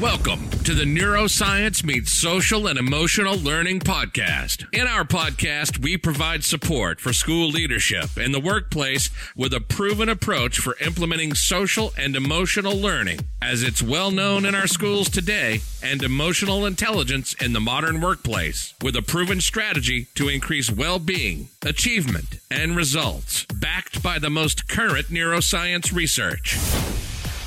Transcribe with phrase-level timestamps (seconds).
[0.00, 4.64] Welcome to the Neuroscience Meets Social and Emotional Learning Podcast.
[4.72, 10.08] In our podcast, we provide support for school leadership and the workplace with a proven
[10.08, 15.60] approach for implementing social and emotional learning, as it's well known in our schools today,
[15.82, 21.50] and emotional intelligence in the modern workplace, with a proven strategy to increase well being,
[21.60, 26.56] achievement, and results, backed by the most current neuroscience research.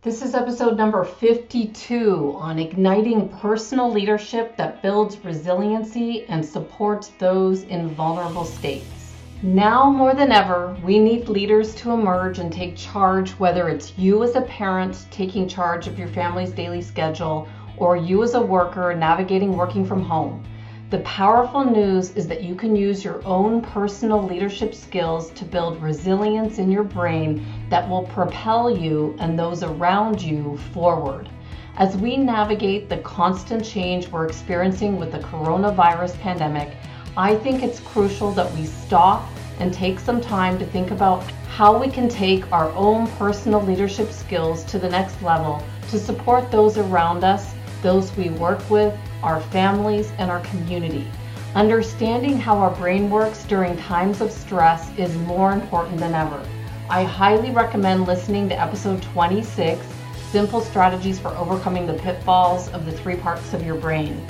[0.08, 7.64] This is episode number 52 on igniting personal leadership that builds resiliency and supports those
[7.64, 9.16] in vulnerable states.
[9.44, 14.24] Now more than ever, we need leaders to emerge and take charge, whether it's you
[14.24, 18.96] as a parent taking charge of your family's daily schedule or you as a worker
[18.96, 20.42] navigating working from home.
[20.90, 25.82] The powerful news is that you can use your own personal leadership skills to build
[25.82, 31.28] resilience in your brain that will propel you and those around you forward.
[31.76, 36.70] As we navigate the constant change we're experiencing with the coronavirus pandemic,
[37.18, 39.28] I think it's crucial that we stop
[39.60, 44.10] and take some time to think about how we can take our own personal leadership
[44.10, 49.42] skills to the next level to support those around us, those we work with, our
[49.42, 51.08] families, and our community.
[51.56, 56.42] Understanding how our brain works during times of stress is more important than ever.
[56.90, 59.86] I highly recommend listening to episode 26
[60.32, 64.26] Simple Strategies for Overcoming the Pitfalls of the Three Parts of Your Brain.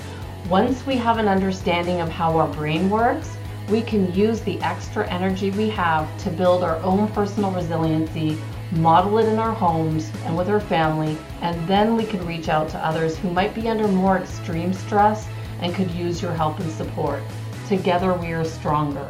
[0.50, 3.36] Once we have an understanding of how our brain works,
[3.70, 8.38] we can use the extra energy we have to build our own personal resiliency
[8.72, 12.70] model it in our homes and with our family, and then we can reach out
[12.70, 15.28] to others who might be under more extreme stress
[15.62, 17.22] and could use your help and support.
[17.68, 19.10] Together we are stronger.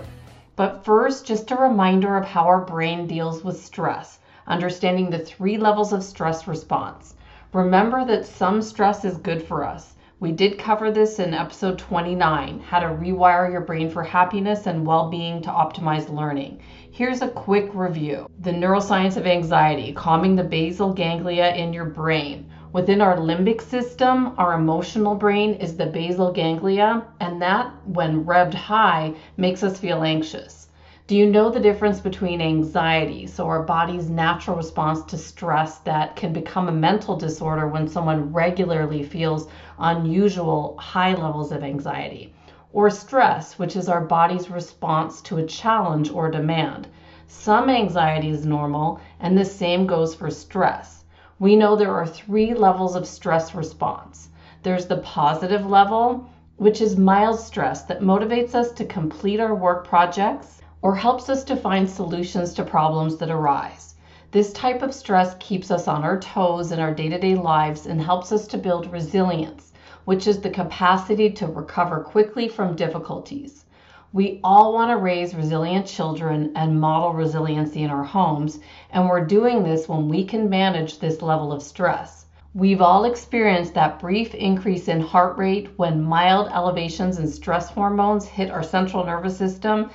[0.56, 5.58] But first, just a reminder of how our brain deals with stress, understanding the three
[5.58, 7.16] levels of stress response.
[7.54, 9.94] Remember that some stress is good for us.
[10.20, 14.84] We did cover this in episode 29 how to rewire your brain for happiness and
[14.84, 16.60] well being to optimize learning.
[16.90, 22.50] Here's a quick review the neuroscience of anxiety, calming the basal ganglia in your brain.
[22.74, 28.56] Within our limbic system, our emotional brain is the basal ganglia, and that, when revved
[28.56, 30.67] high, makes us feel anxious.
[31.08, 36.18] Do you know the difference between anxiety, so our body's natural response to stress that
[36.18, 39.48] can become a mental disorder when someone regularly feels
[39.80, 42.28] unusual high levels of anxiety,
[42.74, 46.90] or stress, which is our body's response to a challenge or demand?
[47.26, 51.06] Some anxiety is normal, and the same goes for stress.
[51.40, 54.28] We know there are three levels of stress response.
[54.62, 56.20] There's the positive level,
[56.58, 61.44] which is mild stress that motivates us to complete our work projects or helps us
[61.44, 63.96] to find solutions to problems that arise.
[64.32, 67.86] This type of stress keeps us on our toes in our day to day lives
[67.86, 69.74] and helps us to build resilience,
[70.06, 73.66] which is the capacity to recover quickly from difficulties.
[74.14, 78.60] We all want to raise resilient children and model resiliency in our homes,
[78.90, 82.26] and we're doing this when we can manage this level of stress.
[82.54, 88.26] We've all experienced that brief increase in heart rate when mild elevations in stress hormones
[88.26, 89.90] hit our central nervous system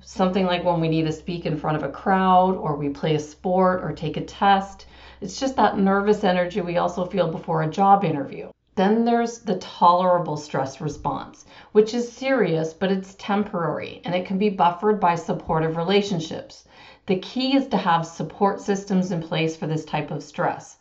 [0.00, 3.14] something like when we need to speak in front of a crowd or we play
[3.14, 4.86] a sport or take a test.
[5.20, 8.50] It's just that nervous energy we also feel before a job interview.
[8.76, 14.38] Then there's the tolerable stress response, which is serious, but it's temporary and it can
[14.38, 16.64] be buffered by supportive relationships.
[17.06, 20.78] The key is to have support systems in place for this type of stress.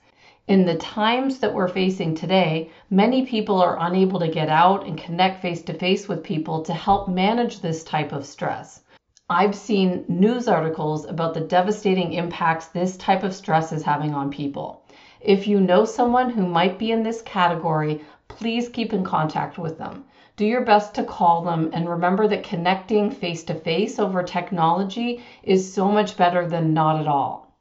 [0.48, 4.98] In the times that we're facing today, many people are unable to get out and
[4.98, 8.84] connect face to face with people to help manage this type of stress.
[9.30, 14.32] I've seen news articles about the devastating impacts this type of stress is having on
[14.32, 14.84] people.
[15.20, 19.78] If you know someone who might be in this category, please keep in contact with
[19.78, 20.06] them.
[20.38, 25.22] Do your best to call them and remember that connecting face to face over technology
[25.44, 27.52] is so much better than not at all.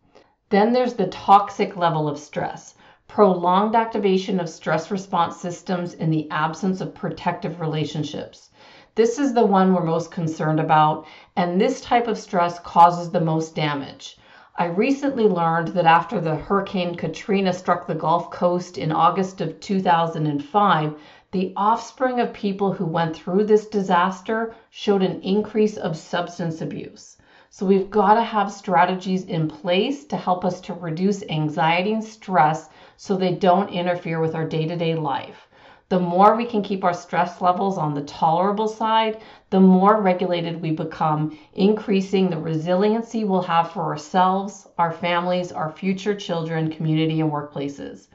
[0.50, 2.76] Then there's the toxic level of stress
[3.08, 8.50] prolonged activation of stress response systems in the absence of protective relationships.
[8.96, 11.04] This is the one we're most concerned about,
[11.36, 14.18] and this type of stress causes the most damage.
[14.56, 19.60] I recently learned that after the Hurricane Katrina struck the Gulf Coast in August of
[19.60, 20.94] 2005,
[21.30, 27.18] the offspring of people who went through this disaster showed an increase of substance abuse.
[27.50, 32.02] So we've got to have strategies in place to help us to reduce anxiety and
[32.02, 35.48] stress so they don't interfere with our day to day life.
[35.88, 39.18] The more we can keep our stress levels on the tolerable side,
[39.50, 45.70] the more regulated we become, increasing the resiliency we'll have for ourselves, our families, our
[45.70, 48.08] future children, community, and workplaces.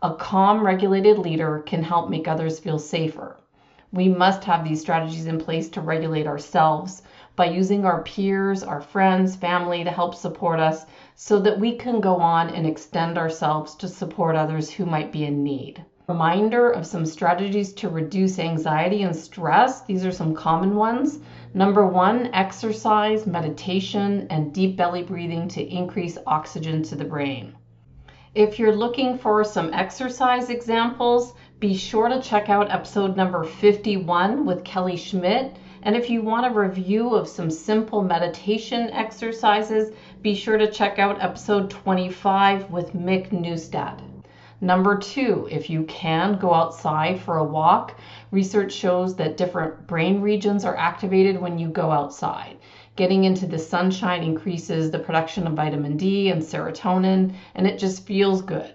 [0.00, 3.36] A calm, regulated leader can help make others feel safer.
[3.92, 7.02] We must have these strategies in place to regulate ourselves
[7.36, 12.00] by using our peers, our friends, family to help support us so that we can
[12.00, 16.86] go on and extend ourselves to support others who might be in need reminder of
[16.86, 19.82] some strategies to reduce anxiety and stress.
[19.82, 21.18] These are some common ones.
[21.52, 27.54] Number one, exercise, meditation, and deep belly breathing to increase oxygen to the brain.
[28.34, 34.46] If you're looking for some exercise examples, be sure to check out episode number 51
[34.46, 35.56] with Kelly Schmidt.
[35.82, 40.98] And if you want a review of some simple meditation exercises, be sure to check
[40.98, 44.07] out episode 25 with Mick Newstad.
[44.60, 47.94] Number two, if you can go outside for a walk,
[48.32, 52.58] research shows that different brain regions are activated when you go outside.
[52.96, 58.04] Getting into the sunshine increases the production of vitamin D and serotonin, and it just
[58.04, 58.74] feels good.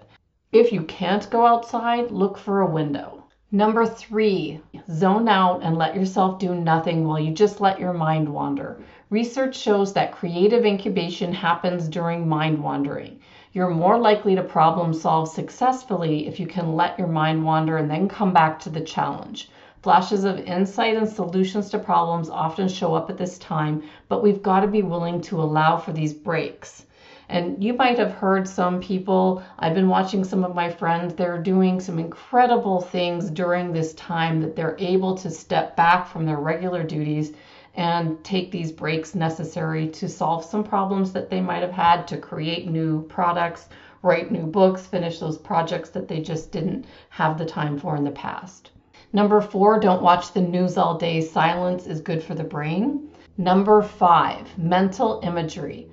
[0.53, 3.25] If you can't go outside, look for a window.
[3.51, 8.30] Number three, zone out and let yourself do nothing while you just let your mind
[8.30, 8.81] wander.
[9.09, 13.19] Research shows that creative incubation happens during mind wandering.
[13.56, 17.88] You're more likely to problem solve successfully if you can let your mind wander and
[17.88, 19.48] then come back to the challenge.
[19.84, 24.42] Flashes of insight and solutions to problems often show up at this time, but we've
[24.42, 26.88] got to be willing to allow for these breaks.
[27.30, 31.38] And you might have heard some people, I've been watching some of my friends, they're
[31.38, 36.40] doing some incredible things during this time that they're able to step back from their
[36.40, 37.34] regular duties
[37.75, 42.18] and take these breaks necessary to solve some problems that they might have had, to
[42.18, 43.68] create new products,
[44.04, 48.04] write new books, finish those projects that they just didn't have the time for in
[48.04, 48.72] the past.
[49.12, 51.22] Number four, don't watch the news all day.
[51.22, 53.10] Silence is good for the brain.
[53.38, 55.88] Number five, mental imagery.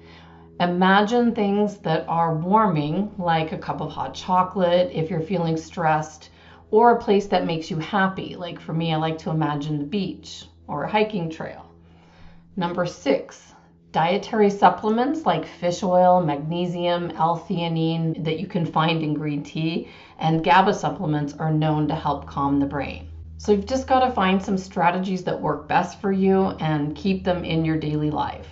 [0.59, 6.31] Imagine things that are warming, like a cup of hot chocolate if you're feeling stressed,
[6.71, 8.37] or a place that makes you happy.
[8.37, 11.70] Like for me, I like to imagine the beach or a hiking trail.
[12.57, 13.55] Number six,
[13.93, 19.89] dietary supplements like fish oil, magnesium, L-theanine that you can find in green tea,
[20.19, 23.09] and GABA supplements are known to help calm the brain.
[23.39, 27.23] So you've just got to find some strategies that work best for you and keep
[27.23, 28.49] them in your daily life.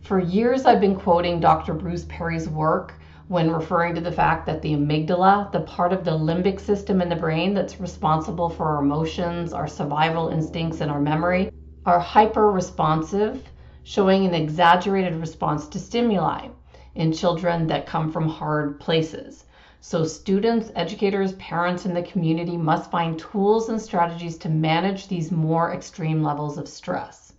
[0.00, 1.74] For years, I've been quoting Dr.
[1.74, 2.94] Bruce Perry's work
[3.28, 7.10] when referring to the fact that the amygdala, the part of the limbic system in
[7.10, 11.50] the brain that's responsible for our emotions, our survival instincts, and our memory,
[11.86, 13.48] are hyper responsive,
[13.84, 16.48] showing an exaggerated response to stimuli
[16.96, 19.44] in children that come from hard places.
[19.80, 25.30] So, students, educators, parents, and the community must find tools and strategies to manage these
[25.30, 27.34] more extreme levels of stress.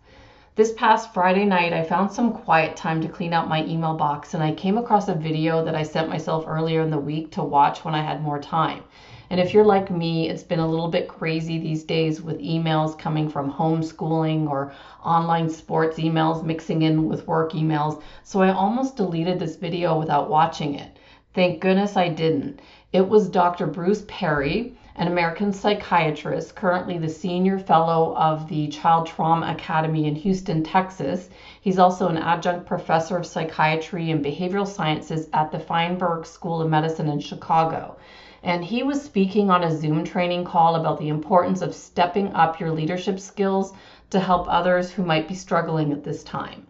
[0.56, 4.34] This past Friday night, I found some quiet time to clean out my email box,
[4.34, 7.44] and I came across a video that I sent myself earlier in the week to
[7.44, 8.84] watch when I had more time.
[9.30, 12.98] And if you're like me, it's been a little bit crazy these days with emails
[12.98, 14.72] coming from homeschooling or
[15.04, 18.02] online sports emails mixing in with work emails.
[18.24, 20.98] So I almost deleted this video without watching it.
[21.34, 22.62] Thank goodness I didn't.
[22.94, 23.68] It was Dr.
[23.68, 30.16] Bruce Perry, an American psychiatrist, currently the senior fellow of the Child Trauma Academy in
[30.16, 31.30] Houston, Texas.
[31.62, 36.70] He's also an adjunct professor of psychiatry and behavioral sciences at the Feinberg School of
[36.70, 37.96] Medicine in Chicago
[38.44, 42.60] and he was speaking on a Zoom training call about the importance of stepping up
[42.60, 43.74] your leadership skills
[44.10, 46.66] to help others who might be struggling at this time.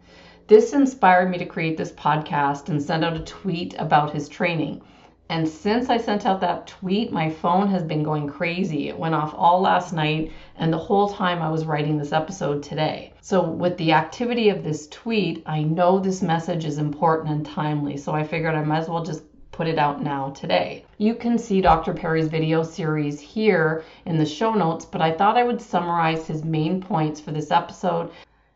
[0.47, 4.81] This inspired me to create this podcast and send out a tweet about his training.
[5.29, 8.87] And since I sent out that tweet, my phone has been going crazy.
[8.87, 12.63] It went off all last night and the whole time I was writing this episode
[12.63, 13.11] today.
[13.19, 17.97] So, with the activity of this tweet, I know this message is important and timely.
[17.97, 20.85] So, I figured I might as well just put it out now today.
[20.97, 21.93] You can see Dr.
[21.93, 26.45] Perry's video series here in the show notes, but I thought I would summarize his
[26.45, 28.11] main points for this episode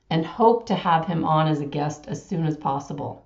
[0.09, 3.25] and hope to have him on as a guest as soon as possible.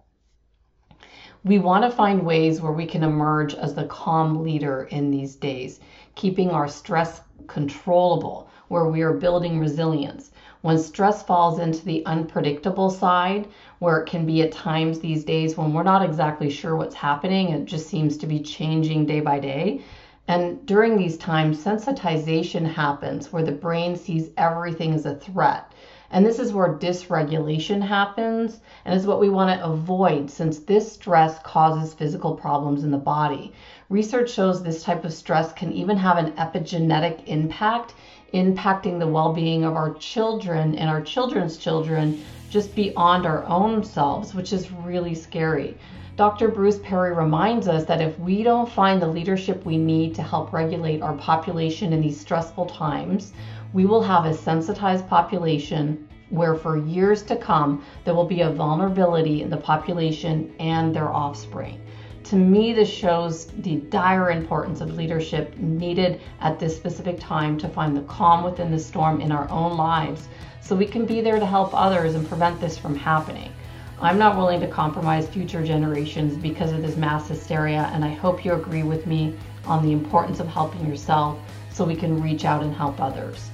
[1.46, 5.36] We want to find ways where we can emerge as the calm leader in these
[5.36, 5.80] days,
[6.16, 10.32] keeping our stress controllable, where we are building resilience.
[10.62, 13.48] When stress falls into the unpredictable side,
[13.78, 17.50] where it can be at times these days when we're not exactly sure what's happening,
[17.50, 19.82] it just seems to be changing day by day.
[20.28, 25.72] And during these times, sensitization happens where the brain sees everything as a threat.
[26.12, 30.92] And this is where dysregulation happens and is what we want to avoid since this
[30.92, 33.54] stress causes physical problems in the body.
[33.90, 37.96] Research shows this type of stress can even have an epigenetic impact,
[38.34, 43.84] impacting the well being of our children and our children's children just beyond our own
[43.84, 45.78] selves, which is really scary.
[46.18, 46.48] Dr.
[46.48, 50.54] Bruce Perry reminds us that if we don't find the leadership we need to help
[50.54, 53.34] regulate our population in these stressful times,
[53.75, 58.50] we will have a sensitized population where for years to come there will be a
[58.50, 61.82] vulnerability in the population and their offspring.
[62.24, 67.67] To me, this shows the dire importance of leadership needed at this specific time to
[67.67, 70.29] find the calm within the storm in our own lives
[70.62, 73.51] so we can be there to help others and prevent this from happening.
[74.00, 78.46] I'm not willing to compromise future generations because of this mass hysteria, and I hope
[78.46, 81.38] you agree with me on the importance of helping yourself
[81.74, 83.50] so we can reach out and help others.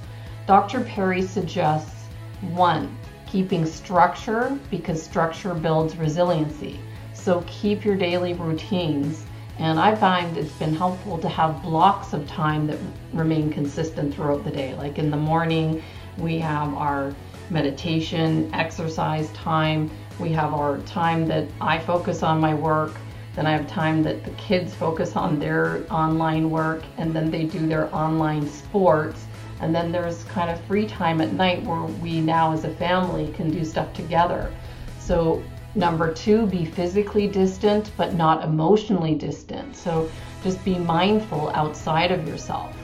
[0.46, 0.80] Dr.
[0.80, 2.06] Perry suggests
[2.50, 2.96] one,
[3.26, 6.80] keeping structure because structure builds resiliency.
[7.14, 9.24] So keep your daily routines.
[9.58, 12.78] And I find it's been helpful to have blocks of time that
[13.12, 14.74] remain consistent throughout the day.
[14.74, 15.80] Like in the morning,
[16.18, 17.14] we have our
[17.48, 19.90] meditation, exercise time.
[20.18, 22.96] We have our time that I focus on my work.
[23.36, 27.44] Then I have time that the kids focus on their online work and then they
[27.44, 29.26] do their online sports.
[29.62, 33.32] And then there's kind of free time at night where we now as a family
[33.32, 34.52] can do stuff together.
[34.98, 35.42] So
[35.74, 39.74] Number two, be physically distant but not emotionally distant.
[39.74, 40.10] So
[40.44, 42.76] just be mindful outside of yourself.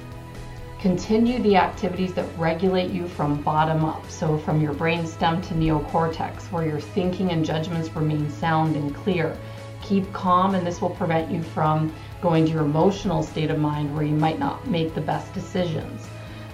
[0.80, 6.50] Continue the activities that regulate you from bottom up, so from your brainstem to neocortex,
[6.50, 9.36] where your thinking and judgments remain sound and clear.
[9.82, 11.92] Keep calm, and this will prevent you from
[12.22, 16.08] going to your emotional state of mind where you might not make the best decisions.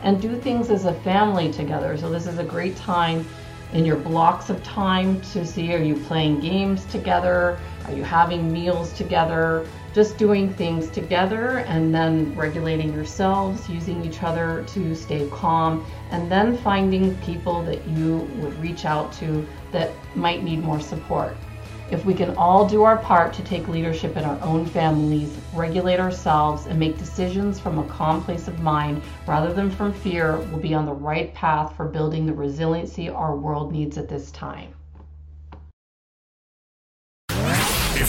[0.05, 1.97] And do things as a family together.
[1.97, 3.27] So, this is a great time
[3.73, 7.59] in your blocks of time to see are you playing games together?
[7.87, 9.67] Are you having meals together?
[9.95, 16.31] Just doing things together and then regulating yourselves, using each other to stay calm, and
[16.31, 21.37] then finding people that you would reach out to that might need more support.
[21.91, 26.01] If we can all do our part to take leadership in our own families, regulate
[26.01, 30.61] ourselves, and make decisions from a calm place of mind rather than from fear, we'll
[30.61, 34.73] be on the right path for building the resiliency our world needs at this time.